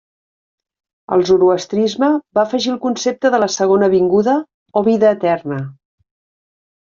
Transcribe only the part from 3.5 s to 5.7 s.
segona vinguda o vida eterna.